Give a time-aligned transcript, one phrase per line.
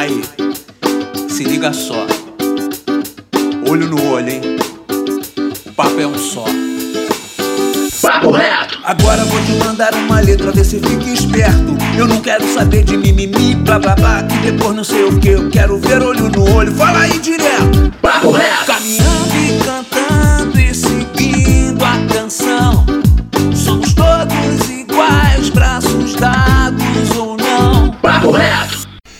[0.00, 0.22] Aí,
[1.28, 2.06] se liga só.
[3.68, 4.40] Olho no olho, hein?
[5.66, 6.46] O papo é um só.
[8.00, 8.78] Papo reto!
[8.82, 11.76] Agora vou te mandar uma letra, vê se fica esperto.
[11.98, 15.28] Eu não quero saber de mimimi, blá blá blá, que depois não sei o que.
[15.28, 17.92] Eu quero ver olho no olho, fala aí direto.
[18.00, 18.64] Papo reto!
[18.64, 19.29] Caminhando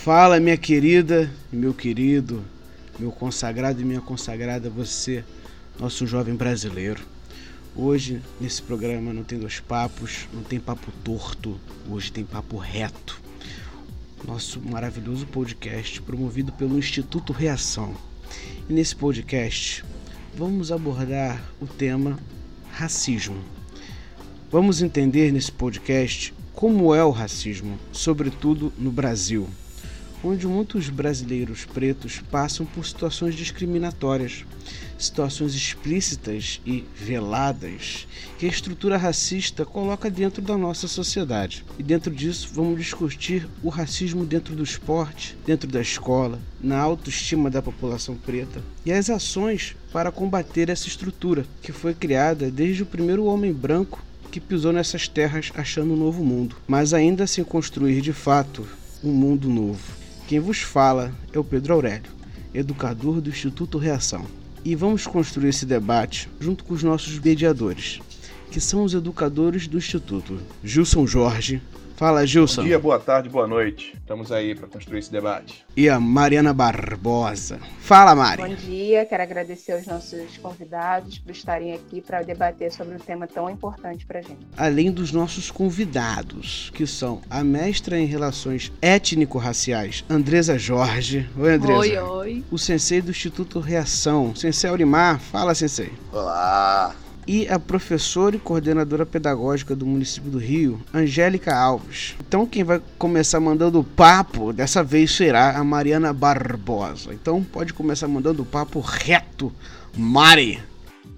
[0.03, 2.43] Fala, minha querida e meu querido,
[2.97, 5.23] meu consagrado e minha consagrada, você,
[5.79, 7.03] nosso jovem brasileiro.
[7.75, 11.55] Hoje, nesse programa, não tem dois papos, não tem papo torto,
[11.87, 13.21] hoje tem papo reto.
[14.25, 17.93] Nosso maravilhoso podcast promovido pelo Instituto Reação.
[18.67, 19.85] E nesse podcast,
[20.35, 22.17] vamos abordar o tema
[22.71, 23.37] racismo.
[24.49, 29.47] Vamos entender nesse podcast como é o racismo, sobretudo no Brasil
[30.23, 34.45] onde muitos brasileiros pretos passam por situações discriminatórias,
[34.97, 41.65] situações explícitas e veladas que a estrutura racista coloca dentro da nossa sociedade.
[41.79, 47.49] E dentro disso, vamos discutir o racismo dentro do esporte, dentro da escola, na autoestima
[47.49, 52.85] da população preta e as ações para combater essa estrutura que foi criada desde o
[52.85, 58.01] primeiro homem branco que pisou nessas terras achando um novo mundo, mas ainda sem construir
[58.01, 58.65] de fato
[59.03, 60.00] um mundo novo.
[60.31, 62.09] Quem vos fala é o Pedro Aurélio,
[62.53, 64.25] educador do Instituto Reação.
[64.63, 67.99] E vamos construir esse debate junto com os nossos mediadores,
[68.49, 70.39] que são os educadores do Instituto.
[70.63, 71.61] Gilson Jorge,
[72.01, 72.63] Fala, Gilson.
[72.63, 73.93] Bom dia, boa tarde, boa noite.
[73.95, 75.63] Estamos aí para construir esse debate.
[75.77, 77.59] E a Mariana Barbosa.
[77.79, 78.41] Fala, Mari.
[78.41, 83.27] Bom dia, quero agradecer aos nossos convidados por estarem aqui para debater sobre um tema
[83.27, 84.39] tão importante para a gente.
[84.57, 91.29] Além dos nossos convidados, que são a mestra em relações étnico-raciais, Andresa Jorge.
[91.37, 91.77] Oi, Andresa.
[91.77, 92.43] Oi, oi.
[92.49, 95.19] O sensei do Instituto Reação, Sensei Aurimar.
[95.19, 95.93] Fala, sensei.
[96.11, 96.95] Olá!
[97.31, 102.13] E a professora e coordenadora pedagógica do município do Rio, Angélica Alves.
[102.27, 107.13] Então quem vai começar mandando o papo dessa vez será a Mariana Barbosa.
[107.13, 109.49] Então pode começar mandando o papo reto,
[109.95, 110.61] Mari.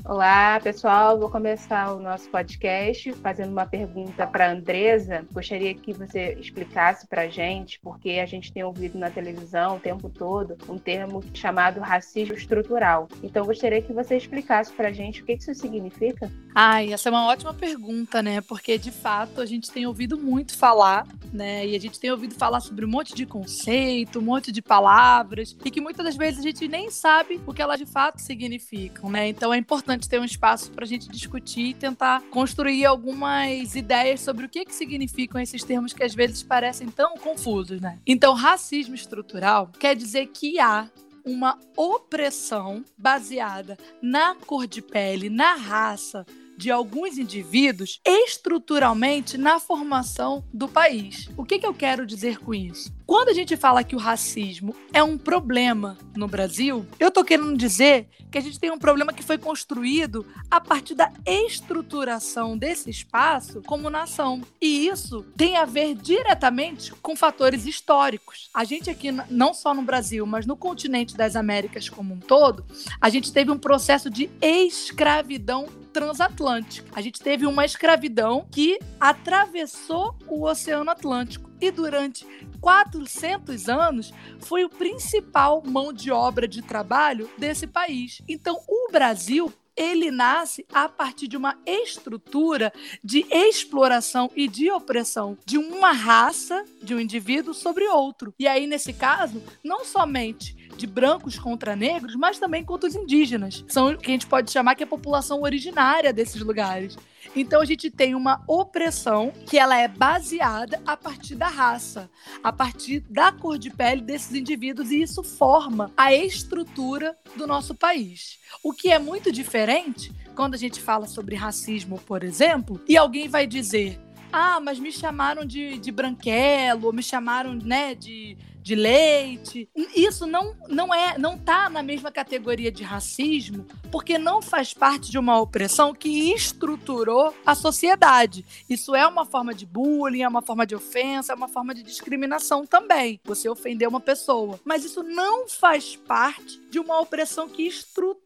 [0.05, 1.17] Olá, pessoal.
[1.17, 5.25] Vou começar o nosso podcast fazendo uma pergunta para a Andresa.
[5.31, 9.79] Gostaria que você explicasse para a gente, porque a gente tem ouvido na televisão o
[9.79, 13.07] tempo todo um termo chamado racismo estrutural.
[13.23, 16.29] Então, gostaria que você explicasse para a gente o que isso significa.
[16.53, 18.41] Ai, essa é uma ótima pergunta, né?
[18.41, 21.65] Porque, de fato, a gente tem ouvido muito falar, né?
[21.65, 25.55] E a gente tem ouvido falar sobre um monte de conceito, um monte de palavras,
[25.63, 29.09] e que muitas das vezes a gente nem sabe o que elas de fato significam,
[29.09, 29.29] né?
[29.29, 33.75] Então, é importante importante ter um espaço para a gente discutir e tentar construir algumas
[33.75, 37.99] ideias sobre o que, que significam esses termos que às vezes parecem tão confusos, né?
[38.07, 40.89] Então, racismo estrutural quer dizer que há
[41.25, 46.25] uma opressão baseada na cor de pele, na raça,
[46.57, 51.29] de alguns indivíduos estruturalmente na formação do país.
[51.37, 52.91] O que, que eu quero dizer com isso?
[53.05, 57.57] Quando a gente fala que o racismo é um problema no Brasil, eu tô querendo
[57.57, 62.89] dizer que a gente tem um problema que foi construído a partir da estruturação desse
[62.89, 64.41] espaço como nação.
[64.59, 68.49] E isso tem a ver diretamente com fatores históricos.
[68.53, 72.65] A gente aqui, não só no Brasil, mas no continente das Américas como um todo,
[72.99, 76.89] a gente teve um processo de escravidão transatlântica.
[76.93, 82.25] A gente teve uma escravidão que atravessou o Oceano Atlântico e durante
[82.59, 88.21] 400 anos foi o principal mão de obra de trabalho desse país.
[88.27, 92.71] Então, o Brasil ele nasce a partir de uma estrutura
[93.03, 98.33] de exploração e de opressão de uma raça, de um indivíduo sobre outro.
[98.37, 103.63] E aí, nesse caso, não somente de brancos contra negros, mas também contra os indígenas.
[103.67, 106.97] São o que a gente pode chamar que é a população originária desses lugares.
[107.35, 112.09] Então a gente tem uma opressão que ela é baseada a partir da raça,
[112.43, 117.73] a partir da cor de pele desses indivíduos e isso forma a estrutura do nosso
[117.73, 118.37] país.
[118.63, 123.27] O que é muito diferente quando a gente fala sobre racismo, por exemplo, e alguém
[123.27, 123.99] vai dizer:
[124.31, 129.69] "Ah, mas me chamaram de, de branquelo, ou me chamaram, né, de de leite.
[129.95, 135.11] Isso não, não é, não tá na mesma categoria de racismo, porque não faz parte
[135.11, 138.45] de uma opressão que estruturou a sociedade.
[138.69, 141.83] Isso é uma forma de bullying, é uma forma de ofensa, é uma forma de
[141.83, 143.19] discriminação também.
[143.25, 148.22] Você ofendeu uma pessoa, mas isso não faz parte de uma opressão que estruturou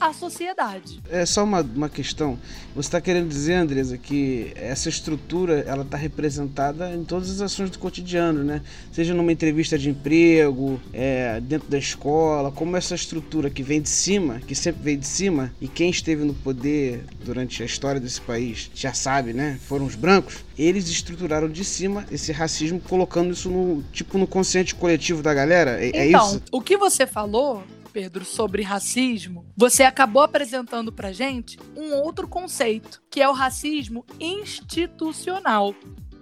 [0.00, 1.00] a sociedade.
[1.10, 2.38] É só uma, uma questão.
[2.74, 7.70] Você está querendo dizer, Andresa, que essa estrutura ela está representada em todas as ações
[7.70, 8.62] do cotidiano, né?
[8.92, 13.88] Seja numa entrevista de emprego, é, dentro da escola, como essa estrutura que vem de
[13.88, 18.20] cima, que sempre vem de cima, e quem esteve no poder durante a história desse
[18.20, 19.58] país já sabe, né?
[19.66, 20.44] Foram os brancos.
[20.58, 25.82] Eles estruturaram de cima esse racismo, colocando isso no tipo no consciente coletivo da galera.
[25.82, 26.42] É, é então, isso?
[26.52, 27.62] o que você falou
[27.96, 34.04] Pedro, sobre racismo, você acabou apresentando pra gente um outro conceito, que é o racismo
[34.20, 35.74] institucional.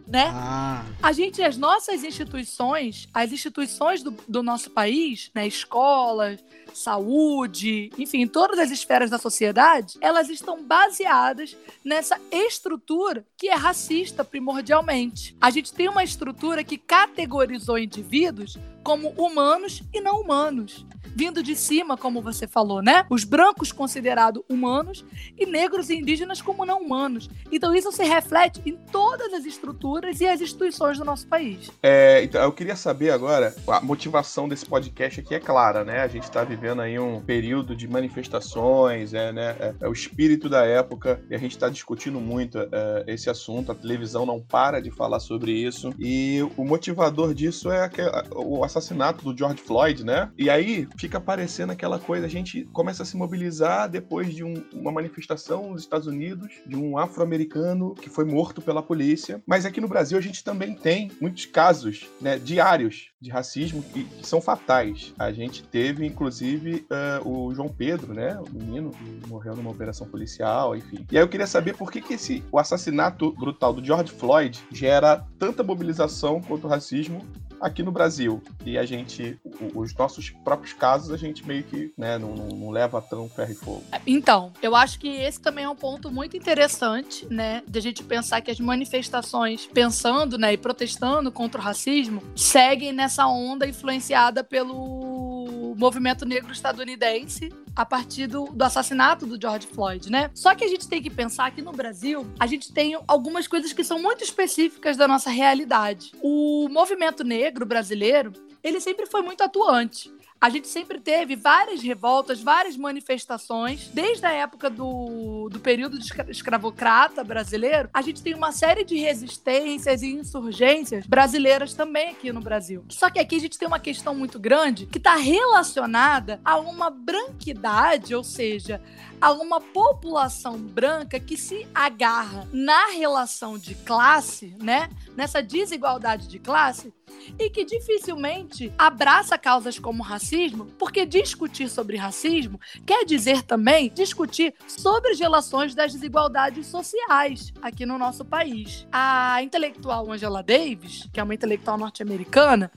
[0.07, 0.31] Né?
[0.33, 6.39] Ah, A gente, as nossas instituições, as instituições do, do nosso país, né, escolas,
[6.73, 14.25] saúde, enfim, todas as esferas da sociedade, elas estão baseadas nessa estrutura que é racista
[14.25, 15.37] primordialmente.
[15.41, 20.87] A gente tem uma estrutura que categorizou indivíduos como humanos e não humanos.
[21.17, 23.07] Vindo de cima, como você falou, né?
[23.09, 25.05] Os brancos considerados humanos
[25.39, 27.31] e negros e indígenas como não humanos.
[27.53, 31.71] Então isso se reflete em todas as estruturas e as instituições do nosso país.
[31.81, 36.01] É, então, eu queria saber agora, a motivação desse podcast aqui é clara, né?
[36.01, 39.57] A gente está vivendo aí um período de manifestações, é, né?
[39.61, 43.71] É, é o espírito da época e a gente está discutindo muito é, esse assunto.
[43.71, 47.89] A televisão não para de falar sobre isso e o motivador disso é
[48.33, 50.31] o assassinato do George Floyd, né?
[50.37, 54.63] E aí fica aparecendo aquela coisa, a gente começa a se mobilizar depois de um-
[54.73, 59.43] uma manifestação nos Estados Unidos de um afro-americano que foi morto pela polícia.
[59.47, 64.05] Mas aqui no Brasil a gente também tem muitos casos né, diários de racismo que,
[64.05, 65.15] que são fatais.
[65.19, 68.39] A gente teve, inclusive, eh, o João Pedro, né?
[68.39, 71.07] O menino que morreu numa operação policial, enfim.
[71.11, 74.61] E aí eu queria saber por que, que esse, o assassinato brutal do George Floyd
[74.71, 77.25] gera tanta mobilização contra o racismo
[77.65, 78.43] aqui no Brasil.
[78.65, 79.39] E a gente,
[79.75, 83.53] os nossos próprios casos, a gente meio que né, não, não- não leva tão ferro
[83.53, 83.85] e fogo.
[84.07, 87.63] Então, eu acho que esse também é um ponto muito interessante, né?
[87.67, 92.93] De a gente pensar que as manifestações, pensando né, e protestando contra o racismo, seguem
[92.93, 100.11] nessa onda influenciada pelo movimento negro estadunidense a partir do, do assassinato do George Floyd,
[100.11, 100.31] né?
[100.35, 103.73] Só que a gente tem que pensar que no Brasil a gente tem algumas coisas
[103.73, 106.13] que são muito específicas da nossa realidade.
[106.23, 108.33] O movimento negro brasileiro,
[108.63, 110.13] ele sempre foi muito atuante.
[110.45, 115.97] A gente sempre teve várias revoltas, várias manifestações, desde a época do, do período
[116.29, 117.89] escravocrata brasileiro.
[117.95, 122.85] A gente tem uma série de resistências e insurgências brasileiras também aqui no Brasil.
[122.91, 126.91] Só que aqui a gente tem uma questão muito grande que está relacionada a uma
[126.91, 128.83] branquidade, ou seja,
[129.21, 134.89] a uma população branca que se agarra na relação de classe, né?
[135.17, 136.93] Nessa desigualdade de classe
[137.39, 144.55] e que dificilmente abraça causas como racismo, porque discutir sobre racismo quer dizer também discutir
[144.67, 148.87] sobre as relações das desigualdades sociais aqui no nosso país.
[148.93, 152.71] A intelectual Angela Davis, que é uma intelectual norte-americana,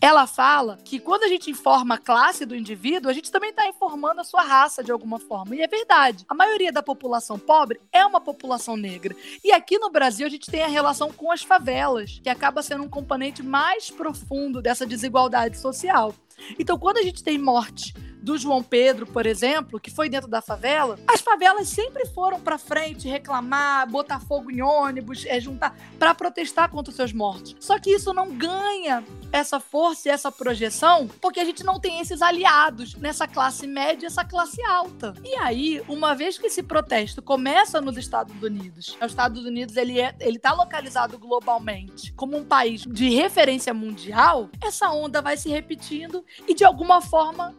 [0.00, 3.66] ela fala que quando a gente informa a classe do indivíduo, a gente também está
[3.66, 5.54] informando a sua raça de alguma forma.
[5.54, 6.24] E é verdade.
[6.28, 9.14] A maioria da população pobre é uma população negra.
[9.44, 12.84] E aqui no Brasil a gente tem a relação com as favelas, que acaba sendo
[12.84, 16.14] um componente mais profundo dessa desigualdade social.
[16.58, 20.40] Então, quando a gente tem morte do João Pedro, por exemplo, que foi dentro da
[20.42, 26.14] favela, as favelas sempre foram para frente reclamar, botar fogo em ônibus, é, juntar para
[26.14, 27.56] protestar contra os seus mortos.
[27.60, 32.00] Só que isso não ganha essa força e essa projeção porque a gente não tem
[32.00, 35.14] esses aliados nessa classe média, essa classe alta.
[35.24, 40.00] E aí, uma vez que esse protesto começa nos Estados Unidos, os Estados Unidos ele
[40.00, 45.48] é, ele tá localizado globalmente como um país de referência mundial, essa onda vai se
[45.48, 47.54] repetindo e de alguma forma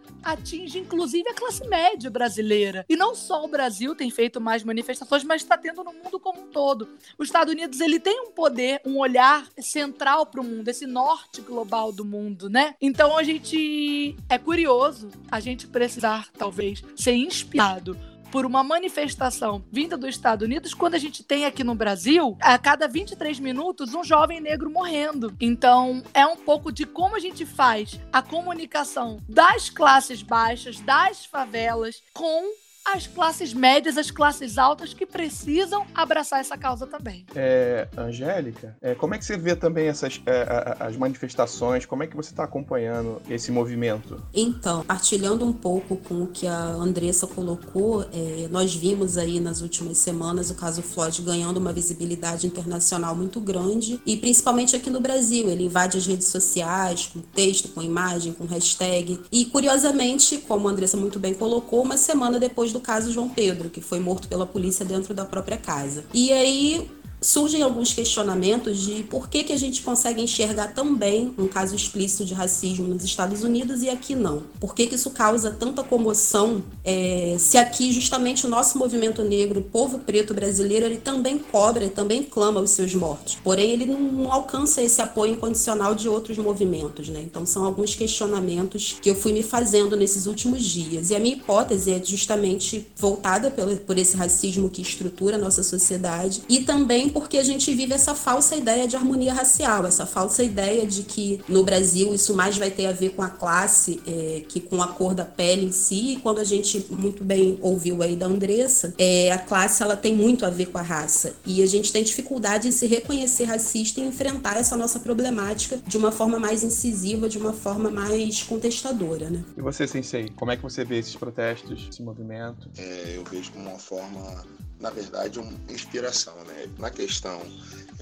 [0.51, 2.85] atinge inclusive a classe média brasileira.
[2.89, 6.41] E não só o Brasil tem feito mais manifestações, mas está tendo no mundo como
[6.41, 6.89] um todo.
[7.17, 11.41] Os Estados Unidos ele tem um poder, um olhar central para o mundo, esse norte
[11.41, 12.75] global do mundo, né?
[12.81, 17.97] Então a gente é curioso a gente precisar talvez ser inspirado
[18.31, 22.57] por uma manifestação vinda dos Estados Unidos, quando a gente tem aqui no Brasil, a
[22.57, 25.35] cada 23 minutos, um jovem negro morrendo.
[25.39, 31.25] Então, é um pouco de como a gente faz a comunicação das classes baixas, das
[31.25, 32.53] favelas, com
[32.85, 37.25] as classes médias, as classes altas que precisam abraçar essa causa também.
[37.35, 41.85] É, Angélica, é, como é que você vê também essas é, a- as manifestações?
[41.85, 44.21] Como é que você está acompanhando esse movimento?
[44.33, 49.61] Então, partilhando um pouco com o que a Andressa colocou, é, nós vimos aí nas
[49.61, 54.99] últimas semanas o caso Floyd ganhando uma visibilidade internacional muito grande e principalmente aqui no
[54.99, 55.49] Brasil.
[55.49, 59.19] Ele invade as redes sociais com texto, com imagem, com hashtag.
[59.31, 63.69] E curiosamente, como a Andressa muito bem colocou, uma semana depois do caso João Pedro,
[63.69, 66.03] que foi morto pela polícia dentro da própria casa.
[66.13, 66.89] E aí
[67.21, 71.75] surgem alguns questionamentos de por que, que a gente consegue enxergar tão bem um caso
[71.75, 74.41] explícito de racismo nos Estados Unidos e aqui não.
[74.59, 79.59] Por que, que isso causa tanta comoção é, se aqui justamente o nosso movimento negro,
[79.59, 83.37] o povo preto brasileiro, ele também cobra, ele também clama os seus mortos.
[83.43, 87.21] Porém, ele não alcança esse apoio incondicional de outros movimentos, né?
[87.21, 91.11] Então são alguns questionamentos que eu fui me fazendo nesses últimos dias.
[91.11, 93.53] E a minha hipótese é justamente voltada
[93.85, 98.15] por esse racismo que estrutura a nossa sociedade e também porque a gente vive essa
[98.15, 102.71] falsa ideia de harmonia racial, essa falsa ideia de que no Brasil isso mais vai
[102.71, 106.13] ter a ver com a classe é, que com a cor da pele em si.
[106.13, 110.15] E quando a gente muito bem ouviu aí da Andressa, é, a classe ela tem
[110.15, 113.99] muito a ver com a raça e a gente tem dificuldade em se reconhecer racista
[113.99, 119.29] e enfrentar essa nossa problemática de uma forma mais incisiva, de uma forma mais contestadora,
[119.29, 119.43] né?
[119.57, 122.69] E você, Sensei, como é que você vê esses protestos, esse movimento?
[122.77, 124.43] É, eu vejo como uma forma
[124.81, 126.35] na verdade, uma inspiração.
[126.45, 126.67] Né?
[126.79, 127.41] Na questão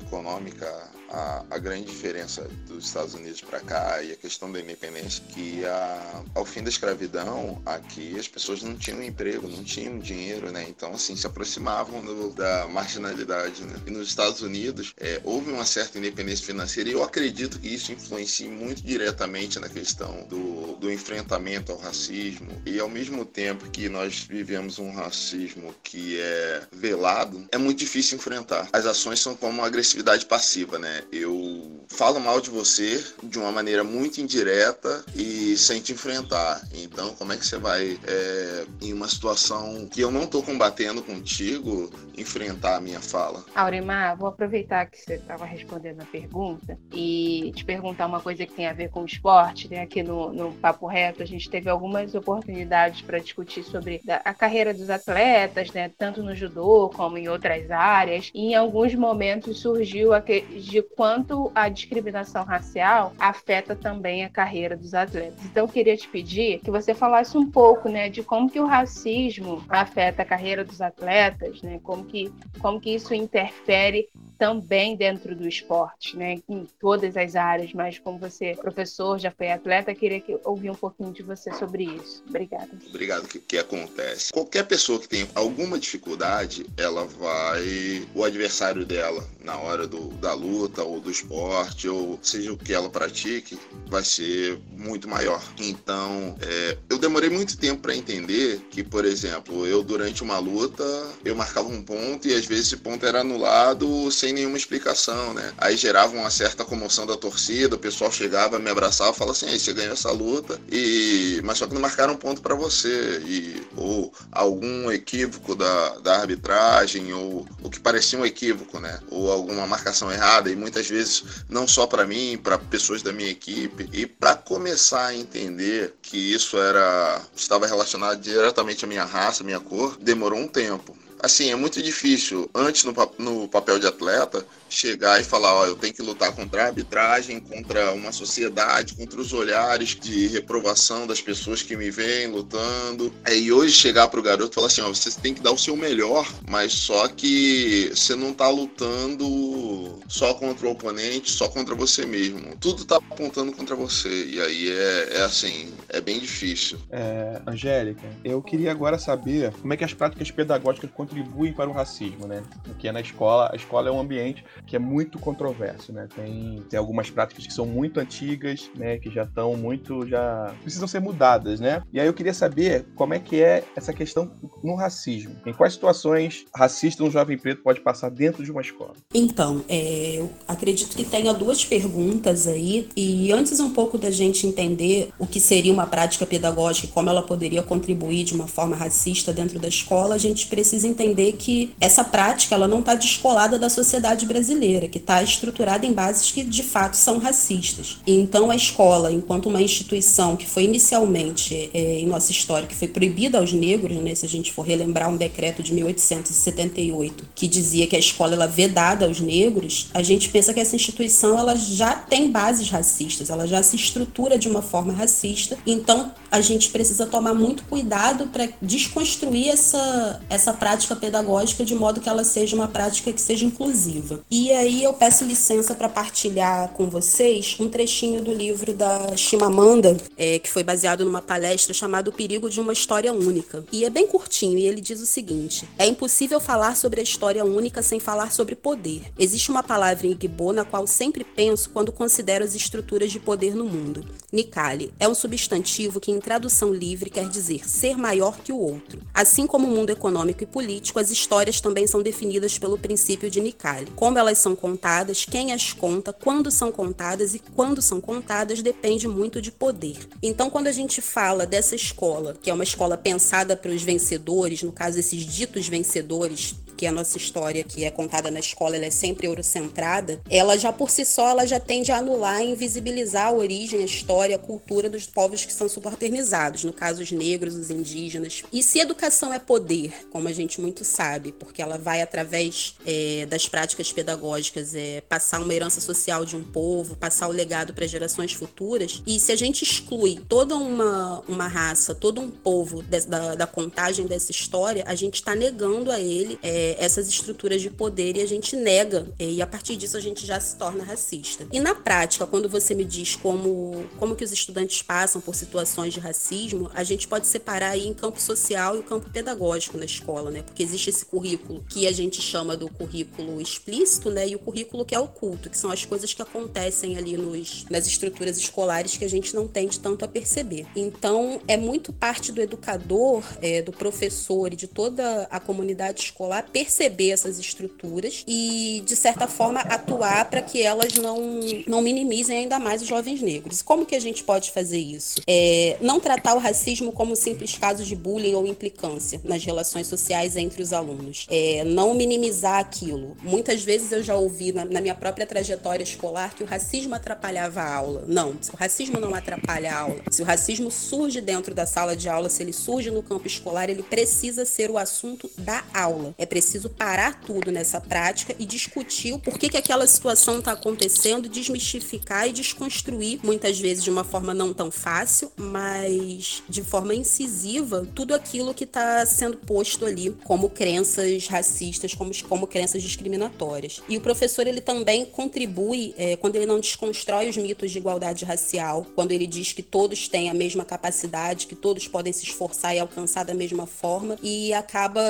[0.02, 0.68] econômica,
[1.12, 5.66] a, a grande diferença dos Estados Unidos para cá e a questão da independência, que
[5.66, 10.66] a, ao fim da escravidão, aqui as pessoas não tinham emprego, não tinham dinheiro, né?
[10.68, 13.76] Então, assim, se aproximavam do, da marginalidade, né?
[13.86, 17.92] E nos Estados Unidos, é, houve uma certa independência financeira e eu acredito que isso
[17.92, 23.90] influencia muito diretamente na questão do, do enfrentamento ao racismo e ao mesmo tempo que
[23.90, 28.68] nós vivemos um racismo que é velado, é muito difícil enfrentar.
[28.72, 30.99] As ações são como uma agressividade passiva, né?
[31.12, 36.62] Eu falo mal de você de uma maneira muito indireta e sem te enfrentar.
[36.74, 41.02] Então, como é que você vai, é, em uma situação que eu não estou combatendo
[41.02, 43.44] contigo, enfrentar a minha fala?
[43.56, 48.54] Aurimar, vou aproveitar que você estava respondendo a pergunta e te perguntar uma coisa que
[48.54, 49.70] tem a ver com o esporte.
[49.70, 49.82] Né?
[49.82, 54.74] Aqui no, no Papo Reto, a gente teve algumas oportunidades para discutir sobre a carreira
[54.74, 55.92] dos atletas, né?
[55.98, 58.30] tanto no judô como em outras áreas.
[58.34, 64.30] E em alguns momentos surgiu a que, de quanto a discriminação racial afeta também a
[64.30, 65.44] carreira dos atletas.
[65.46, 68.66] Então, eu queria te pedir que você falasse um pouco, né, de como que o
[68.66, 75.36] racismo afeta a carreira dos atletas, né, como que, como que isso interfere também dentro
[75.36, 80.22] do esporte, né, em todas as áreas, mas como você, professor, já foi atleta, queria
[80.22, 82.24] que ouvir um pouquinho de você sobre isso.
[82.28, 82.70] Obrigada.
[82.88, 83.26] Obrigado.
[83.26, 84.32] O que, que acontece?
[84.32, 90.34] Qualquer pessoa que tem alguma dificuldade, ela vai o adversário dela na hora do, da
[90.34, 95.44] luta ou do esporte ou seja o que ela pratique, vai ser muito maior.
[95.60, 100.84] Então, é, eu demorei muito tempo para entender que, por exemplo, eu durante uma luta
[101.26, 105.34] eu marcava um ponto e às vezes esse ponto era anulado sem sem nenhuma explicação,
[105.34, 105.54] né?
[105.58, 109.60] Aí gerava uma certa comoção da torcida, o pessoal chegava, me abraçava falava assim: aí
[109.60, 114.14] você ganhou essa luta, e mas só que não marcaram ponto para você, e ou
[114.32, 119.00] algum equívoco da, da arbitragem, ou o que parecia um equívoco, né?
[119.10, 123.30] Ou alguma marcação errada, e muitas vezes não só para mim, para pessoas da minha
[123.30, 129.44] equipe, e para começar a entender que isso era estava relacionado diretamente à minha raça,
[129.44, 133.88] à minha cor, demorou um tempo assim, é muito difícil, antes no, no papel de
[133.88, 138.96] atleta, chegar e falar, ó, eu tenho que lutar contra a arbitragem, contra uma sociedade,
[138.96, 143.12] contra os olhares de reprovação das pessoas que me veem lutando.
[143.26, 145.58] É, e hoje chegar pro garoto e falar assim, ó, você tem que dar o
[145.58, 151.74] seu melhor, mas só que você não tá lutando só contra o oponente, só contra
[151.76, 152.56] você mesmo.
[152.58, 154.26] Tudo tá apontando contra você.
[154.26, 156.78] E aí é, é assim, é bem difícil.
[156.92, 161.74] É, Angélica, eu queria agora saber como é que as práticas pedagógicas contribuem para o
[161.74, 162.44] racismo, né?
[162.64, 166.08] Porque é na escola, a escola é um ambiente que é muito controverso, né?
[166.16, 168.98] Tem, tem algumas práticas que são muito antigas, né?
[168.98, 171.82] Que já estão muito, já precisam ser mudadas, né?
[171.92, 174.32] E aí eu queria saber como é que é essa questão
[174.64, 175.36] no racismo.
[175.46, 178.94] Em quais situações racista um jovem preto pode passar dentro de uma escola?
[179.14, 184.46] Então, é, eu acredito que tenha duas perguntas aí e antes um pouco da gente
[184.46, 188.76] entender o que seria uma prática pedagógica e como ela poderia contribuir de uma forma
[188.76, 190.99] racista dentro da escola, a gente precisa entender
[191.38, 196.32] que essa prática ela não está descolada da sociedade brasileira que está estruturada em bases
[196.32, 197.98] que de fato são racistas.
[198.06, 202.76] E então a escola, enquanto uma instituição que foi inicialmente é, em nossa história que
[202.76, 207.48] foi proibida aos negros, né, se a gente for relembrar um decreto de 1878 que
[207.48, 211.56] dizia que a escola ela vedada aos negros, a gente pensa que essa instituição ela
[211.56, 215.58] já tem bases racistas, ela já se estrutura de uma forma racista.
[215.66, 221.76] Então a gente precisa tomar muito cuidado para desconstruir essa essa prática prática pedagógica de
[221.76, 224.22] modo que ela seja uma prática que seja inclusiva.
[224.30, 229.98] E aí eu peço licença para partilhar com vocês um trechinho do livro da Chimamanda,
[230.18, 233.64] é, que foi baseado numa palestra chamada O Perigo de uma História Única.
[233.72, 237.44] E é bem curtinho, e ele diz o seguinte: É impossível falar sobre a história
[237.44, 239.04] única sem falar sobre poder.
[239.18, 243.56] Existe uma palavra em Igbo na qual sempre penso quando considero as estruturas de poder
[243.56, 244.06] no mundo.
[244.32, 249.02] Nikali é um substantivo que, em tradução livre, quer dizer ser maior que o outro.
[249.14, 253.40] Assim como o mundo econômico e político, as histórias também são definidas pelo princípio de
[253.40, 253.88] Nikali.
[253.96, 259.08] Como elas são contadas, quem as conta, quando são contadas e quando são contadas depende
[259.08, 259.98] muito de poder.
[260.22, 264.64] Então, quando a gente fala dessa escola, que é uma escola pensada para os vencedores,
[264.64, 268.86] no caso, esses ditos vencedores, que a nossa história que é contada na escola ela
[268.86, 273.28] é sempre eurocentrada, ela já por si só ela já tende a anular e invisibilizar
[273.28, 277.56] a origem, a história, a cultura dos povos que são subalternizados, no caso os negros,
[277.56, 278.44] os indígenas.
[278.54, 283.48] E se educação é poder, como a gente sabe, porque ela vai através é, das
[283.48, 288.34] práticas pedagógicas é, passar uma herança social de um povo, passar o legado para gerações
[288.34, 293.36] futuras, e se a gente exclui toda uma, uma raça, todo um povo de, da,
[293.36, 298.18] da contagem dessa história, a gente está negando a ele é, essas estruturas de poder
[298.18, 301.48] e a gente nega, e a partir disso a gente já se torna racista.
[301.52, 305.94] E na prática, quando você me diz como, como que os estudantes passam por situações
[305.94, 309.86] de racismo, a gente pode separar aí em campo social e o campo pedagógico na
[309.86, 310.42] escola, né?
[310.42, 314.28] Porque existe esse currículo que a gente chama do currículo explícito, né?
[314.28, 317.88] E o currículo que é oculto, que são as coisas que acontecem ali nos, nas
[317.88, 320.66] estruturas escolares que a gente não tende tanto a perceber.
[320.76, 326.48] Então, é muito parte do educador, é, do professor e de toda a comunidade escolar
[326.52, 332.60] perceber essas estruturas e, de certa forma, atuar para que elas não, não minimizem ainda
[332.60, 333.62] mais os jovens negros.
[333.62, 335.22] Como que a gente pode fazer isso?
[335.28, 340.36] É, não tratar o racismo como simples casos de bullying ou implicância nas relações sociais
[340.40, 341.26] entre os alunos.
[341.30, 343.16] É, não minimizar aquilo.
[343.22, 347.62] Muitas vezes eu já ouvi na, na minha própria trajetória escolar que o racismo atrapalhava
[347.62, 348.04] a aula.
[348.08, 350.02] Não, o racismo não atrapalha a aula.
[350.10, 353.70] Se o racismo surge dentro da sala de aula, se ele surge no campo escolar,
[353.70, 356.14] ele precisa ser o assunto da aula.
[356.18, 361.30] É preciso parar tudo nessa prática e discutir o porquê que aquela situação está acontecendo,
[361.30, 367.88] desmistificar e desconstruir, muitas vezes de uma forma não tão fácil, mas de forma incisiva,
[367.94, 373.82] tudo aquilo que está sendo posto ali como crenças racistas, como, como crenças discriminatórias.
[373.90, 378.26] E o professor ele também contribui é, quando ele não desconstrói os mitos de igualdade
[378.26, 382.76] racial, quando ele diz que todos têm a mesma capacidade, que todos podem se esforçar
[382.76, 385.02] e alcançar da mesma forma, e acaba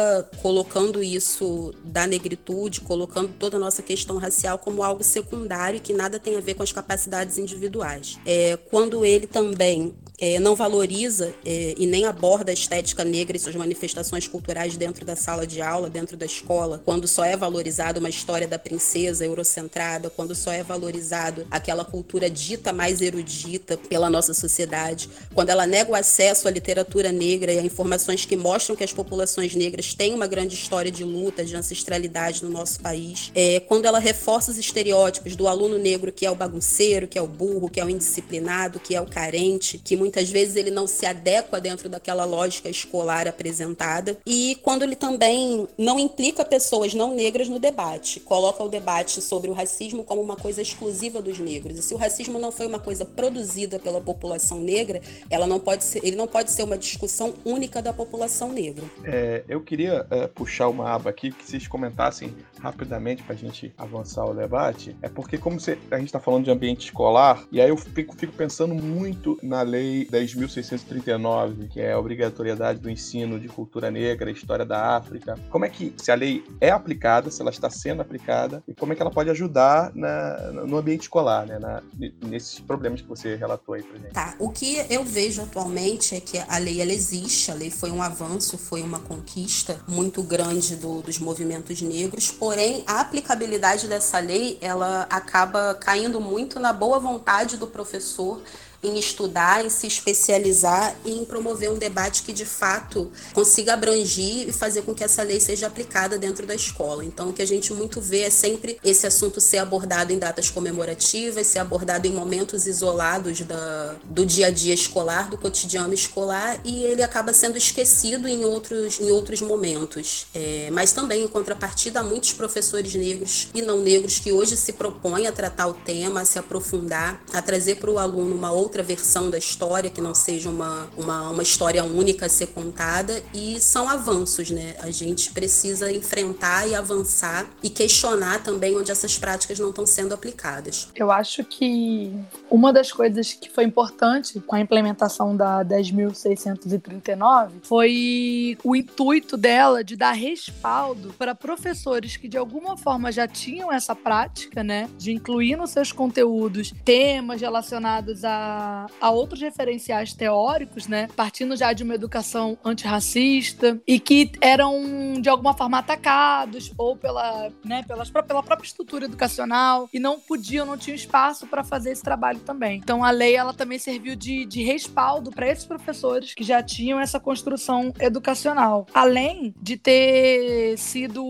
[0.42, 6.18] colocando isso da negritude, colocando toda a nossa questão racial como algo secundário que nada
[6.18, 8.18] tem a ver com as capacidades individuais.
[8.26, 13.40] É, quando ele também é, não valoriza é, e nem aborda a estética negra e
[13.40, 18.00] suas manifestações culturais dentro da sala de aula, dentro da escola, quando só é valorizada
[18.00, 24.10] uma história da princesa eurocentrada, quando só é valorizado aquela cultura dita mais erudita pela
[24.10, 28.76] nossa sociedade, quando ela nega o acesso à literatura negra e a informações que mostram
[28.76, 33.32] que as populações negras têm uma grande história de luta, de ancestralidade no nosso país,
[33.36, 37.22] é, quando ela reforça os estereótipos do aluno negro que é o bagunceiro, que é
[37.22, 40.88] o burro, que é o indisciplinado, que é o carente, que muitas vezes ele não
[40.88, 44.18] se adequa dentro daquela lógica escolar apresentada.
[44.26, 49.52] E quando ele também não implica pessoas não negras no debate, coloca o debate sobre
[49.52, 51.78] o racismo como uma coisa exclusiva dos negros.
[51.78, 55.84] E se o racismo não foi uma coisa produzida pela população negra, ela não pode
[55.84, 58.86] ser, ele não pode ser uma discussão única da população negra.
[59.04, 63.72] É, eu queria é, puxar uma aba aqui que vocês comentassem rapidamente para a gente
[63.78, 64.96] avançar o debate.
[65.02, 68.16] É porque como você, a gente está falando de ambiente escolar, e aí eu fico,
[68.16, 74.32] fico pensando muito na lei 10.639, que é a obrigatoriedade do ensino de cultura negra,
[74.32, 75.38] história da África.
[75.50, 78.94] Como é que, se a lei é aplicada, se ela está sendo aplicada, e como
[78.94, 81.82] é que ela pode ajudar na, no ambiente escolar, né, na,
[82.26, 84.12] nesses problemas que você relatou aí pra gente?
[84.12, 87.92] Tá, o que eu vejo atualmente é que a lei ela existe, a lei foi
[87.92, 94.20] um avanço, foi uma conquista muito grande do, dos movimentos negros, porém a aplicabilidade dessa
[94.20, 98.42] lei ela acaba caindo muito na boa vontade do professor
[98.84, 104.48] em estudar, em se especializar e em promover um debate que de fato consiga abrangir
[104.48, 107.04] e fazer com que essa lei seja aplicada dentro da escola.
[107.04, 110.50] Então, o que a gente muito vê é sempre esse assunto ser abordado em datas
[110.50, 116.60] comemorativas, ser abordado em momentos isolados da, do dia a dia escolar, do cotidiano escolar,
[116.64, 120.28] e ele acaba sendo esquecido em outros, em outros momentos.
[120.34, 124.74] É, mas também, em contrapartida, há muitos professores negros e não negros que hoje se
[124.74, 128.69] propõem a tratar o tema, a se aprofundar, a trazer para o aluno uma outra
[128.70, 133.22] outra versão da história, que não seja uma, uma, uma história única a ser contada,
[133.34, 134.76] e são avanços, né?
[134.80, 140.14] A gente precisa enfrentar e avançar e questionar também onde essas práticas não estão sendo
[140.14, 140.88] aplicadas.
[140.96, 142.14] Eu acho que
[142.50, 149.84] uma das coisas que foi importante com a implementação da 10.639 foi o intuito dela
[149.84, 155.12] de dar respaldo para professores que de alguma forma já tinham essa prática, né, de
[155.12, 158.59] incluir nos seus conteúdos temas relacionados a,
[159.00, 165.30] a outros referenciais teóricos, né, partindo já de uma educação antirracista e que eram de
[165.30, 170.78] alguma forma atacados ou pela, né, pelas, pela própria estrutura educacional e não podiam, não
[170.78, 172.78] tinham espaço para fazer esse trabalho também.
[172.78, 177.00] Então a lei ela também serviu de, de respaldo para esses professores que já tinham
[177.00, 181.24] essa construção educacional, além de ter sido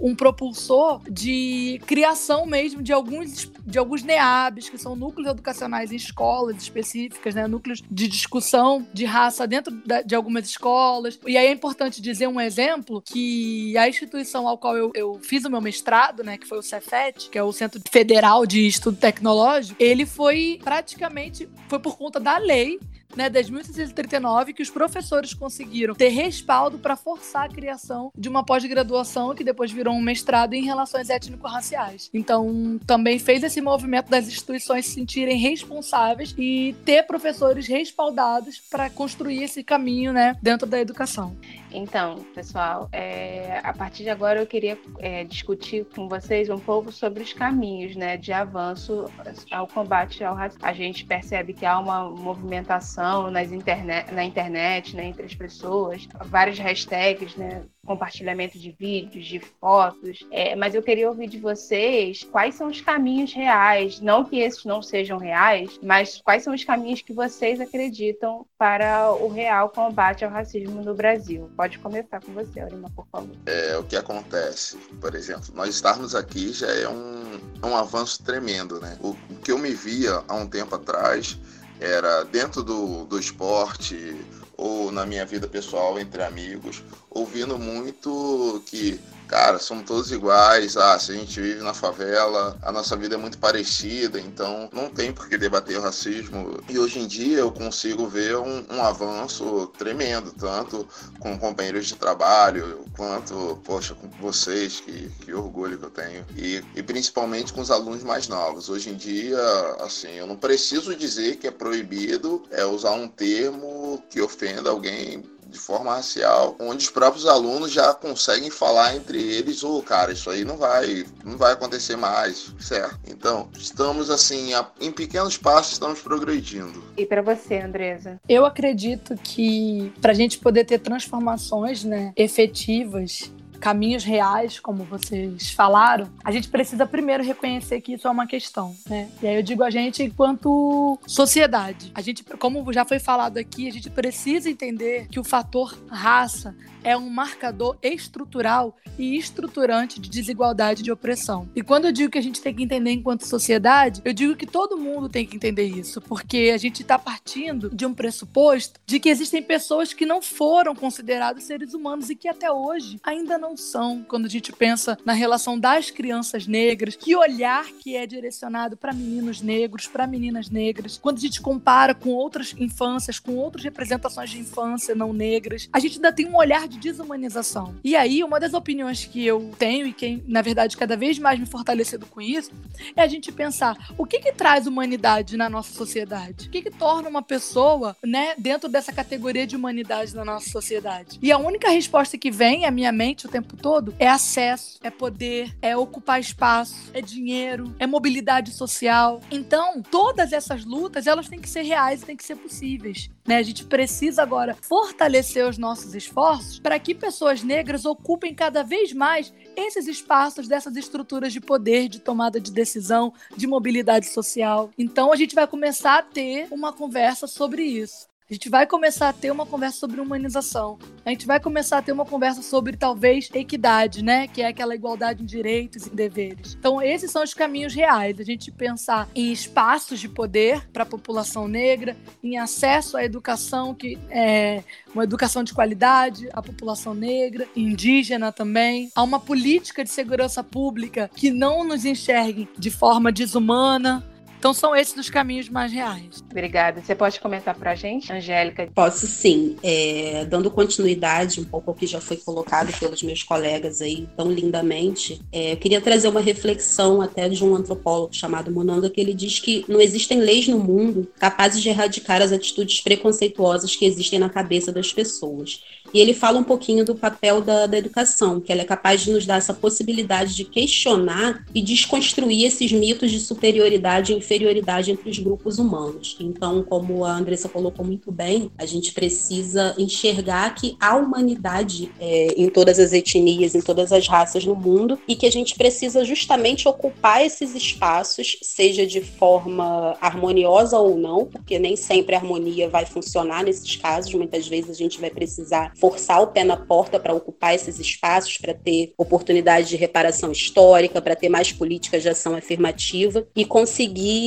[0.00, 5.96] um propulsor de criação mesmo de alguns de alguns NEABs, que são núcleos educacionais em
[5.96, 9.72] escolas específicas, né, núcleos de discussão de raça dentro
[10.04, 11.18] de algumas escolas.
[11.26, 15.44] E aí é importante dizer um exemplo que a instituição ao qual eu, eu fiz
[15.44, 18.96] o meu mestrado, né, que foi o Cefet, que é o Centro Federal de Estudo
[18.96, 22.78] Tecnológico, ele foi praticamente foi por conta da lei
[23.16, 29.34] né, 10.639, que os professores conseguiram ter respaldo para forçar a criação de uma pós-graduação
[29.34, 32.10] que depois virou um mestrado em relações étnico-raciais.
[32.12, 38.90] Então, também fez esse movimento das instituições se sentirem responsáveis e ter professores respaldados para
[38.90, 41.36] construir esse caminho, né, dentro da educação.
[41.74, 46.92] Então, pessoal, é, a partir de agora eu queria é, discutir com vocês um pouco
[46.92, 49.06] sobre os caminhos, né, de avanço
[49.50, 50.66] ao combate ao racismo.
[50.66, 56.06] A gente percebe que há uma movimentação nas internet, na internet, né, entre as pessoas,
[56.24, 62.22] várias hashtags, né, compartilhamento de vídeos, de fotos, é, mas eu queria ouvir de vocês
[62.22, 66.62] quais são os caminhos reais, não que esses não sejam reais, mas quais são os
[66.62, 71.50] caminhos que vocês acreditam para o real combate ao racismo no Brasil.
[71.56, 73.34] Pode começar com você, Arima, por favor.
[73.46, 78.80] É, o que acontece, por exemplo, nós estarmos aqui já é um, um avanço tremendo,
[78.80, 78.96] né?
[79.00, 81.36] O, o que eu me via há um tempo atrás
[81.80, 84.16] era dentro do, do esporte
[84.56, 89.00] ou na minha vida pessoal entre amigos, ouvindo muito que
[89.32, 90.76] cara, somos todos iguais.
[90.76, 94.90] Ah, se a gente vive na favela, a nossa vida é muito parecida, então não
[94.90, 96.62] tem por que debater o racismo.
[96.68, 100.86] E hoje em dia eu consigo ver um, um avanço tremendo, tanto
[101.18, 106.26] com companheiros de trabalho, quanto, poxa, com vocês, que, que orgulho que eu tenho.
[106.36, 108.68] E, e principalmente com os alunos mais novos.
[108.68, 109.40] Hoje em dia,
[109.80, 115.22] assim, eu não preciso dizer que é proibido é usar um termo que ofenda alguém
[115.48, 120.10] de forma racial, onde os próprios alunos já conseguem falar entre eles, ô oh, cara,
[120.10, 122.98] isso aí não vai, não vai acontecer mais, certo?
[123.06, 126.82] Então, estamos assim, em pequenos passos estamos progredindo.
[126.96, 128.18] E para você, Andresa?
[128.26, 133.30] Eu acredito que para a gente poder ter transformações, né, efetivas
[133.62, 138.74] caminhos reais, como vocês falaram, a gente precisa primeiro reconhecer que isso é uma questão,
[138.90, 139.08] né?
[139.22, 141.92] E aí eu digo a gente enquanto sociedade.
[141.94, 146.56] A gente, como já foi falado aqui, a gente precisa entender que o fator raça
[146.84, 151.48] é um marcador estrutural e estruturante de desigualdade e de opressão.
[151.54, 154.46] E quando eu digo que a gente tem que entender enquanto sociedade, eu digo que
[154.46, 158.98] todo mundo tem que entender isso, porque a gente está partindo de um pressuposto de
[159.00, 163.51] que existem pessoas que não foram consideradas seres humanos e que até hoje ainda não
[163.56, 164.04] são.
[164.08, 168.92] Quando a gente pensa na relação das crianças negras, que olhar que é direcionado para
[168.92, 174.30] meninos negros, para meninas negras, quando a gente compara com outras infâncias, com outras representações
[174.30, 177.74] de infância não negras, a gente ainda tem um olhar de desumanização.
[177.84, 181.38] E aí, uma das opiniões que eu tenho e que, na verdade, cada vez mais
[181.38, 182.50] me fortalecido com isso,
[182.96, 186.48] é a gente pensar o que que traz humanidade na nossa sociedade?
[186.48, 191.18] O que que torna uma pessoa, né, dentro dessa categoria de humanidade na nossa sociedade?
[191.22, 194.90] E a única resposta que vem à minha mente o tempo todo é acesso, é
[194.90, 199.20] poder, é ocupar espaço, é dinheiro, é mobilidade social.
[199.30, 203.10] Então, todas essas lutas, elas têm que ser reais e têm que ser possíveis.
[203.26, 203.36] Né?
[203.36, 208.92] A gente precisa agora fortalecer os nossos esforços para que pessoas negras ocupem cada vez
[208.92, 214.70] mais esses espaços dessas estruturas de poder, de tomada de decisão, de mobilidade social.
[214.76, 218.11] Então a gente vai começar a ter uma conversa sobre isso.
[218.32, 220.78] A gente vai começar a ter uma conversa sobre humanização.
[221.04, 224.26] A gente vai começar a ter uma conversa sobre talvez equidade, né?
[224.26, 226.56] Que é aquela igualdade em direitos e deveres.
[226.58, 228.18] Então, esses são os caminhos reais.
[228.18, 233.74] A gente pensar em espaços de poder para a população negra, em acesso à educação,
[233.74, 234.64] que é
[234.94, 241.10] uma educação de qualidade à população negra, indígena também, a uma política de segurança pública
[241.14, 244.02] que não nos enxergue de forma desumana,
[244.42, 246.20] Então são esses os caminhos mais reais.
[246.28, 246.82] Obrigada.
[246.82, 248.68] Você pode comentar para a gente, Angélica?
[248.74, 249.54] Posso sim.
[249.62, 254.32] É, dando continuidade um pouco ao que já foi colocado pelos meus colegas aí tão
[254.32, 259.14] lindamente, é, eu queria trazer uma reflexão até de um antropólogo chamado Monanga, que ele
[259.14, 264.18] diz que não existem leis no mundo capazes de erradicar as atitudes preconceituosas que existem
[264.18, 265.62] na cabeça das pessoas.
[265.94, 269.12] E ele fala um pouquinho do papel da, da educação, que ela é capaz de
[269.12, 275.10] nos dar essa possibilidade de questionar e desconstruir esses mitos de superioridade e inferioridade entre
[275.10, 276.16] os grupos humanos.
[276.18, 282.28] Então, como a Andressa colocou muito bem, a gente precisa enxergar que a humanidade é,
[282.36, 286.04] em todas as etnias, em todas as raças no mundo, e que a gente precisa
[286.04, 292.68] justamente ocupar esses espaços, seja de forma harmoniosa ou não, porque nem sempre a harmonia
[292.68, 296.98] vai funcionar nesses casos, muitas vezes a gente vai precisar forçar o pé na porta
[296.98, 302.08] para ocupar esses espaços, para ter oportunidade de reparação histórica, para ter mais políticas de
[302.08, 304.21] ação afirmativa e conseguir,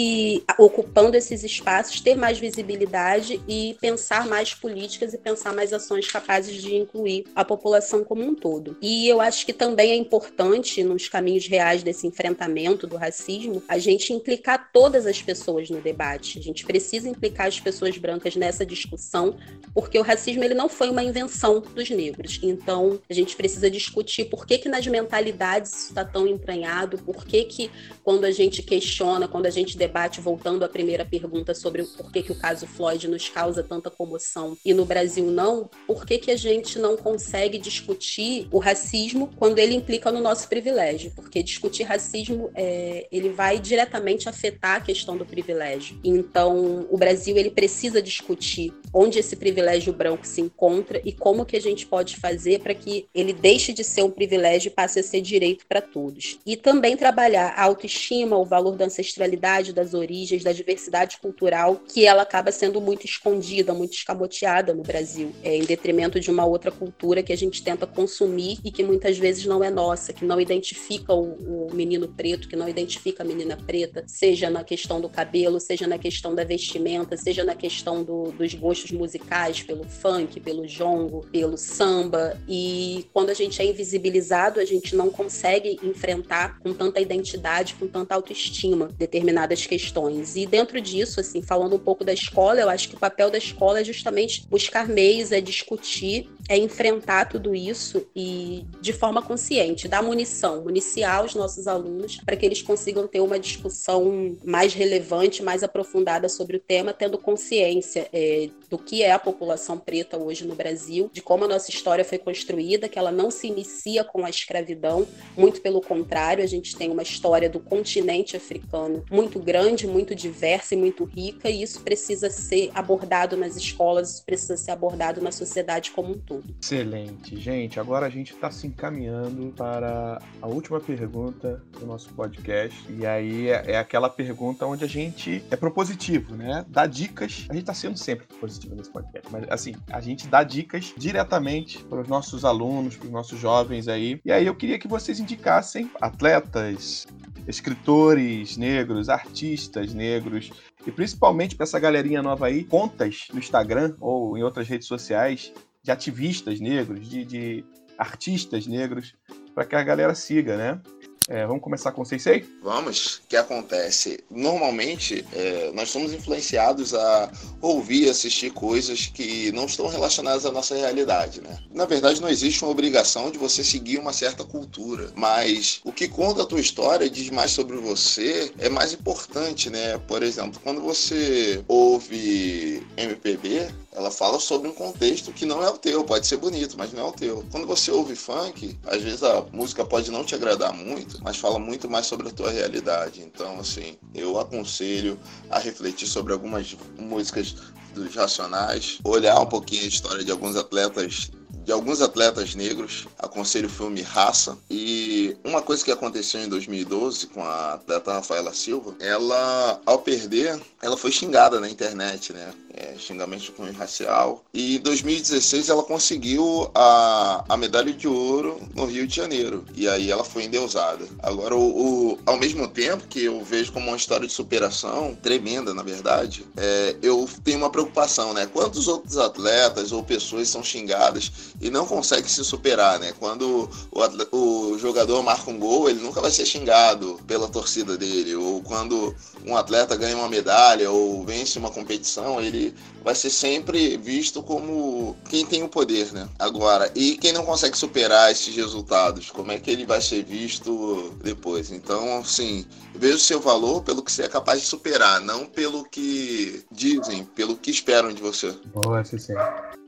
[0.58, 6.62] ocupando esses espaços, ter mais visibilidade e pensar mais políticas e pensar mais ações capazes
[6.62, 8.77] de incluir a população como um todo.
[8.81, 13.77] E eu acho que também é importante, nos caminhos reais desse enfrentamento do racismo, a
[13.77, 16.39] gente implicar todas as pessoas no debate.
[16.39, 19.38] A gente precisa implicar as pessoas brancas nessa discussão,
[19.73, 22.39] porque o racismo ele não foi uma invenção dos negros.
[22.41, 27.25] Então, a gente precisa discutir por que, que nas mentalidades isso está tão entranhado, por
[27.25, 27.71] que, que
[28.03, 32.23] quando a gente questiona, quando a gente debate, voltando à primeira pergunta sobre por que,
[32.23, 36.31] que o caso Floyd nos causa tanta comoção e no Brasil não, por que, que
[36.31, 41.11] a gente não consegue discutir o racismo quando ele implica no nosso privilégio?
[41.15, 45.99] Porque discutir racismo, é, ele vai diretamente afetar a questão do privilégio.
[46.03, 51.57] Então, o Brasil, ele precisa discutir onde esse privilégio branco se encontra e como que
[51.57, 55.03] a gente pode fazer para que ele deixe de ser um privilégio e passe a
[55.03, 56.39] ser direito para todos.
[56.45, 62.06] E também trabalhar a autoestima, o valor da ancestralidade, das origens, da diversidade cultural, que
[62.06, 66.71] ela acaba sendo muito escondida, muito escamoteada no Brasil, é, em detrimento de uma outra
[66.71, 70.39] cultura que a gente tenta consumir e que muitas vezes não é nossa, que não
[70.39, 75.10] identifica o, o menino preto, que não identifica a menina preta, seja na questão do
[75.10, 80.39] cabelo, seja na questão da vestimenta, seja na questão do, dos gostos musicais, pelo funk,
[80.39, 86.60] pelo jongo, pelo samba, e quando a gente é invisibilizado, a gente não consegue enfrentar
[86.60, 90.35] com tanta identidade, com tanta autoestima determinadas questões.
[90.35, 93.37] E dentro disso, assim, falando um pouco da escola, eu acho que o papel da
[93.37, 99.87] escola é justamente buscar meios, é discutir, é enfrentar tudo isso e de forma consciente,
[99.87, 105.43] dar munição, municiar os nossos alunos para que eles consigam ter uma discussão mais relevante,
[105.43, 110.45] mais aprofundada sobre o tema, tendo consciência é, do que é a população preta hoje
[110.45, 114.25] no Brasil, de como a nossa história foi construída, que ela não se inicia com
[114.25, 119.86] a escravidão, muito pelo contrário, a gente tem uma história do continente africano muito grande,
[119.86, 124.71] muito diversa e muito rica, e isso precisa ser abordado nas escolas, isso precisa ser
[124.71, 126.43] abordado na sociedade como um todo.
[126.60, 127.79] Excelente, gente.
[127.79, 133.49] Agora a gente está se encaminhando para a última pergunta do nosso podcast, e aí
[133.49, 136.65] é, é aquela pergunta onde a gente é propositivo, né?
[136.67, 137.45] Dá dicas.
[137.47, 141.84] A gente está sendo sempre propositivo nesse podcast, mas assim, a gente dá dicas diretamente
[141.84, 144.19] para os nossos alunos, para os nossos jovens aí.
[144.25, 147.05] E aí eu queria que vocês indicassem atletas,
[147.47, 150.51] escritores negros, artistas negros
[150.86, 155.53] e principalmente para essa galerinha nova aí, contas no Instagram ou em outras redes sociais
[155.84, 157.65] de ativistas negros, de, de
[157.97, 159.15] artistas negros,
[159.53, 160.81] para que a galera siga, né?
[161.27, 162.45] É, vamos começar com o Sensei?
[162.61, 163.15] Vamos.
[163.15, 164.23] O que acontece?
[164.29, 170.75] Normalmente, é, nós somos influenciados a ouvir, assistir coisas que não estão relacionadas à nossa
[170.75, 171.57] realidade, né?
[171.73, 176.07] Na verdade, não existe uma obrigação de você seguir uma certa cultura, mas o que
[176.07, 179.97] conta a tua história diz mais sobre você é mais importante, né?
[180.07, 185.77] Por exemplo, quando você ouve MPB, ela fala sobre um contexto que não é o
[185.77, 187.45] teu, pode ser bonito, mas não é o teu.
[187.51, 191.58] Quando você ouve funk, às vezes a música pode não te agradar muito, mas fala
[191.58, 193.21] muito mais sobre a tua realidade.
[193.21, 195.17] Então, assim, eu aconselho
[195.49, 197.55] a refletir sobre algumas músicas
[197.93, 201.31] dos Racionais, olhar um pouquinho a história de alguns atletas
[201.65, 203.08] de alguns atletas negros.
[203.17, 204.58] Aconselho o filme Raça.
[204.69, 210.60] E uma coisa que aconteceu em 2012 com a atleta Rafaela Silva, ela, ao perder,
[210.82, 212.54] ela foi xingada na internet, né?
[212.78, 214.43] É, xingamento com racial.
[214.54, 219.65] E em 2016 ela conseguiu a, a medalha de ouro no Rio de Janeiro.
[219.73, 221.06] E aí ela foi endeusada.
[221.23, 225.73] Agora, o, o ao mesmo tempo que eu vejo como uma história de superação tremenda,
[225.73, 228.45] na verdade, é, eu tenho uma preocupação, né?
[228.45, 233.13] Quantos outros atletas ou pessoas são xingadas e não conseguem se superar, né?
[233.19, 234.37] Quando o,
[234.71, 238.35] o jogador marca um gol, ele nunca vai ser xingado pela torcida dele.
[238.35, 239.15] Ou quando
[239.45, 245.15] um atleta ganha uma medalha ou vence uma competição, ele vai ser sempre visto como
[245.29, 246.27] quem tem o poder, né?
[246.39, 251.13] Agora, e quem não consegue superar esses resultados, como é que ele vai ser visto
[251.23, 251.71] depois?
[251.71, 252.65] Então, assim,
[252.95, 257.23] veja o seu valor pelo que você é capaz de superar, não pelo que dizem,
[257.23, 258.55] pelo que esperam de você.
[258.73, 259.17] Boa, sim.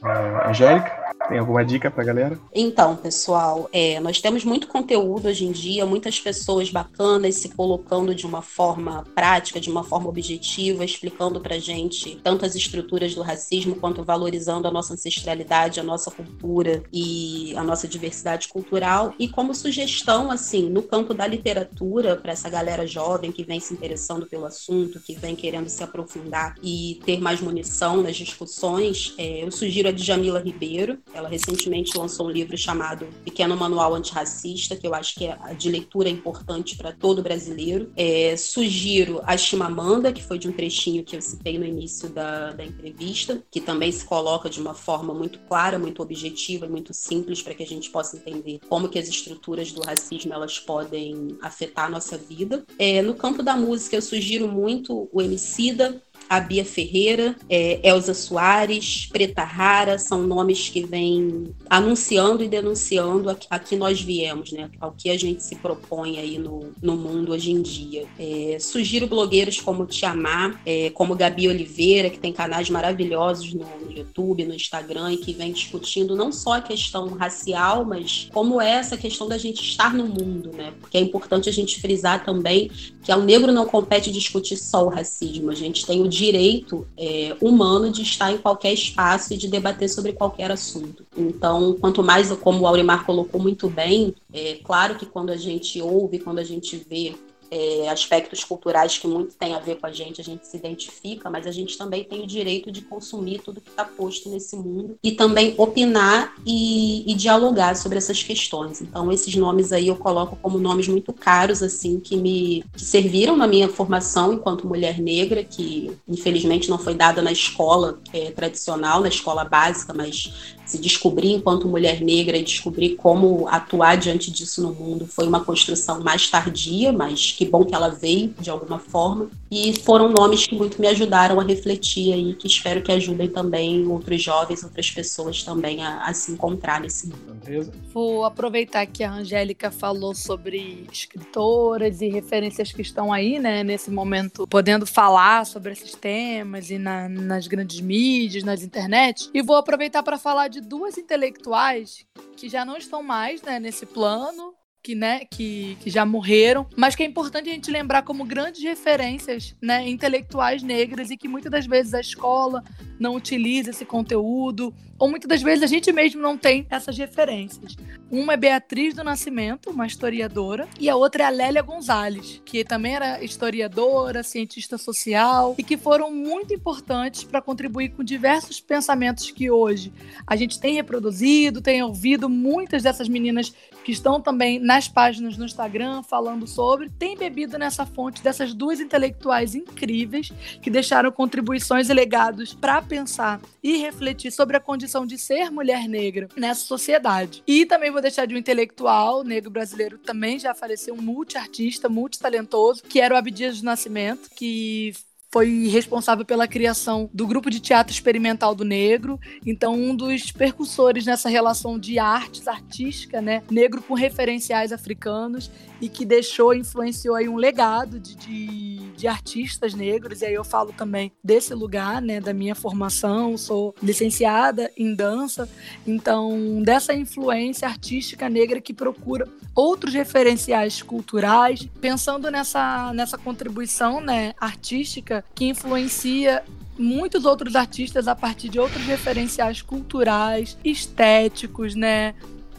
[0.03, 2.39] Uh, Angélica, tem alguma dica pra galera?
[2.53, 8.15] Então, pessoal, é, nós temos muito conteúdo hoje em dia, muitas pessoas bacanas se colocando
[8.15, 13.21] de uma forma prática, de uma forma objetiva, explicando pra gente tanto as estruturas do
[13.21, 19.13] racismo quanto valorizando a nossa ancestralidade, a nossa cultura e a nossa diversidade cultural.
[19.19, 23.73] E como sugestão, assim, no campo da literatura, para essa galera jovem que vem se
[23.73, 29.43] interessando pelo assunto, que vem querendo se aprofundar e ter mais munição nas discussões, é,
[29.43, 30.99] eu sugiro a Djamila Ribeiro.
[31.17, 35.69] Ela recentemente lançou um livro chamado Pequeno Manual Antirracista, que eu acho que é de
[35.69, 37.91] leitura importante para todo brasileiro.
[37.95, 42.51] É, sugiro a Chimamanda, que foi de um trechinho que eu citei no início da,
[42.51, 46.93] da entrevista, que também se coloca de uma forma muito clara, muito objetiva e muito
[46.93, 51.35] simples para que a gente possa entender como que as estruturas do racismo elas podem
[51.41, 52.63] afetar a nossa vida.
[52.77, 55.99] É, no campo da música, eu sugiro muito o Emicida,
[56.29, 63.29] a Bia Ferreira, é, Elza Soares, Preta Rara, são nomes que vêm anunciando e denunciando
[63.29, 64.69] a, a que nós viemos, né?
[64.79, 68.05] Ao que a gente se propõe aí no, no mundo hoje em dia.
[68.19, 73.91] É, sugiro blogueiros como Tiamá, é, como Gabi Oliveira, que tem canais maravilhosos no, no
[73.91, 78.71] YouTube, no Instagram, e que vem discutindo não só a questão racial, mas como é
[78.71, 80.73] essa questão da gente estar no mundo, né?
[80.79, 82.69] Porque é importante a gente frisar também
[83.03, 87.35] que ao negro não compete discutir só o racismo, a gente tem o direito é,
[87.39, 91.05] humano de estar em qualquer espaço e de debater sobre qualquer assunto.
[91.15, 95.79] Então, quanto mais, como o Aurimar colocou muito bem, é claro que quando a gente
[95.79, 97.15] ouve, quando a gente vê
[97.51, 101.29] é, aspectos culturais que muito tem a ver com a gente, a gente se identifica,
[101.29, 104.97] mas a gente também tem o direito de consumir tudo que está posto nesse mundo
[105.03, 108.81] e também opinar e, e, dialogar sobre essas questões.
[108.81, 113.35] Então, esses nomes aí eu coloco como nomes muito caros, assim, que me que serviram
[113.35, 119.01] na minha formação enquanto mulher negra, que infelizmente não foi dada na escola é, tradicional,
[119.01, 120.31] na escola básica, mas
[120.65, 125.43] se descobrir enquanto mulher negra e descobrir como atuar diante disso no mundo foi uma
[125.43, 129.29] construção mais tardia, mas que bom que ela veio de alguma forma.
[129.49, 133.87] E foram nomes que muito me ajudaram a refletir aí, que espero que ajudem também
[133.87, 137.71] outros jovens, outras pessoas também a, a se encontrar nesse mundo.
[137.93, 143.89] Vou aproveitar que a Angélica falou sobre escritoras e referências que estão aí, né, nesse
[143.89, 149.29] momento, podendo falar sobre esses temas e na, nas grandes mídias, nas internet.
[149.33, 153.59] E vou aproveitar para falar de de duas intelectuais que já não estão mais né,
[153.59, 158.03] nesse plano, que, né, que, que já morreram, mas que é importante a gente lembrar
[158.03, 162.63] como grandes referências né, intelectuais negras e que muitas das vezes a escola
[162.99, 167.75] não utiliza esse conteúdo, ou muitas das vezes a gente mesmo não tem essas referências.
[168.09, 172.63] Uma é Beatriz do Nascimento, uma historiadora, e a outra é a Lélia Gonzalez, que
[172.63, 179.29] também era historiadora, cientista social, e que foram muito importantes para contribuir com diversos pensamentos
[179.29, 179.93] que hoje
[180.25, 185.45] a gente tem reproduzido, tem ouvido muitas dessas meninas que estão também nas páginas no
[185.45, 190.31] Instagram falando sobre, tem bebido nessa fonte dessas duas intelectuais incríveis
[190.61, 195.87] que deixaram contribuições e legados para pensar e refletir sobre a condição de ser mulher
[195.87, 197.43] negra nessa sociedade.
[197.45, 202.83] E também vou deixar de um intelectual negro brasileiro também já faleceu, um multiartista, multitalentoso,
[202.83, 204.93] que era o Abdias do Nascimento, que
[205.29, 211.05] foi responsável pela criação do grupo de teatro experimental do negro, então um dos percussores
[211.05, 217.29] nessa relação de artes artística, né, negro com referenciais africanos e que deixou, influenciou aí
[217.29, 222.19] um legado de, de, de, artistas negros, e aí eu falo também desse lugar, né,
[222.19, 225.47] da minha formação, sou licenciada em dança,
[225.85, 234.33] então dessa influência artística negra que procura outros referenciais culturais, pensando nessa, nessa contribuição, né,
[234.39, 236.43] artística que influencia
[236.77, 242.13] muitos outros artistas a partir de outros referenciais culturais, estéticos, né?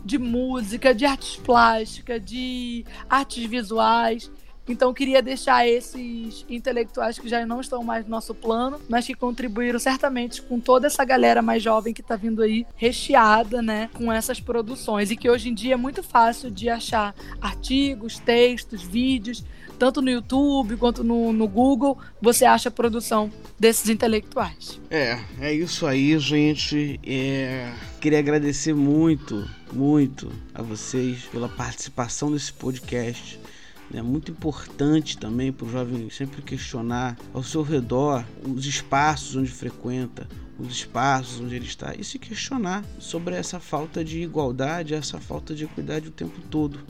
[0.04, 4.30] de música, de artes plásticas, de artes visuais.
[4.66, 9.14] Então queria deixar esses intelectuais que já não estão mais no nosso plano, mas que
[9.14, 14.12] contribuíram certamente com toda essa galera mais jovem que está vindo aí recheada, né, com
[14.12, 19.42] essas produções e que hoje em dia é muito fácil de achar artigos, textos, vídeos
[19.78, 24.80] tanto no YouTube quanto no, no Google, você acha a produção desses intelectuais.
[24.90, 26.98] É, é isso aí, gente.
[27.06, 33.38] É, queria agradecer muito, muito a vocês pela participação desse podcast.
[33.94, 39.50] É muito importante também para o jovem sempre questionar ao seu redor os espaços onde
[39.50, 45.18] frequenta, os espaços onde ele está e se questionar sobre essa falta de igualdade, essa
[45.18, 46.80] falta de equidade o tempo todo,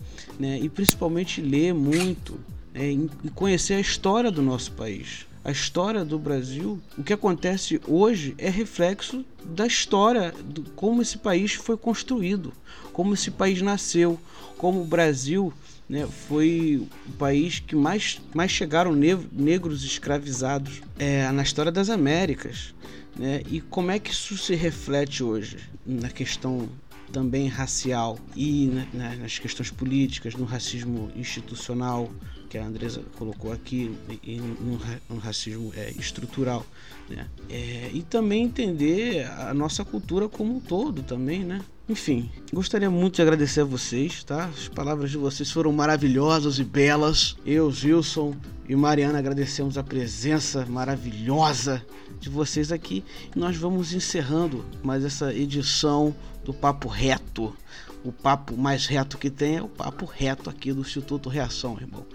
[0.41, 0.59] né?
[0.59, 2.41] E principalmente ler muito,
[2.75, 5.27] é, e conhecer a história do nosso país.
[5.45, 11.17] A história do Brasil, o que acontece hoje é reflexo da história, de como esse
[11.17, 12.53] país foi construído,
[12.93, 14.19] como esse país nasceu,
[14.59, 15.53] como o Brasil
[15.89, 22.75] né, foi o país que mais, mais chegaram negros escravizados é, na história das Américas.
[23.17, 26.69] Né, e como é que isso se reflete hoje na questão
[27.11, 32.11] também racial e nas questões políticas, no racismo institucional,
[32.49, 36.65] que a Andresa colocou aqui, e no, racismo é, estrutural.
[37.09, 37.27] Né?
[37.49, 41.61] É, e também entender a nossa cultura como um todo também, né?
[41.89, 44.45] Enfim, gostaria muito de agradecer a vocês, tá?
[44.45, 47.35] As palavras de vocês foram maravilhosas e belas.
[47.47, 48.37] Eu, Gilson
[48.69, 51.83] e Mariana agradecemos a presença maravilhosa
[52.21, 53.03] de vocês aqui.
[53.35, 57.57] Nós vamos encerrando mais essa edição do Papo Reto.
[58.05, 62.07] O papo mais reto que tem é o papo reto aqui do Instituto Reação, irmão.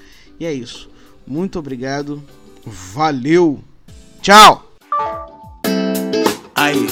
[0.43, 0.89] E é isso.
[1.25, 2.21] Muito obrigado.
[2.65, 3.63] Valeu.
[4.21, 4.73] Tchau.
[6.53, 6.85] Aí,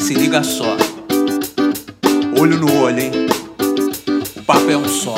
[0.00, 0.74] se liga só.
[2.40, 3.12] Olho no olho, hein?
[4.34, 5.14] O papo é um só.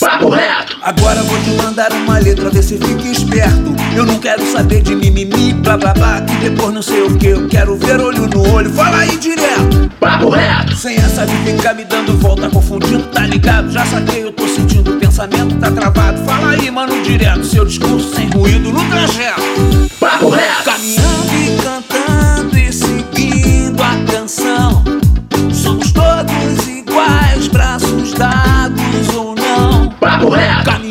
[0.00, 0.75] Papo reto!
[0.86, 3.74] Agora vou te mandar uma letra, vê se fique esperto.
[3.96, 7.26] Eu não quero saber de mimimi, blá blá blá, que depois não sei o que.
[7.26, 9.90] Eu quero ver olho no olho, fala aí direto.
[9.98, 10.76] Papo reto!
[10.76, 13.68] Sem essa de ficar me dando volta, confundindo, tá ligado?
[13.72, 16.24] Já saquei, eu tô sentindo o pensamento, tá travado.
[16.24, 17.44] Fala aí, mano, direto.
[17.44, 19.42] Seu discurso sem ruído no trajeto.
[19.98, 20.62] Papo reto!
[20.66, 22.25] Caminhando e cantando.
[29.98, 30.85] Papo reto!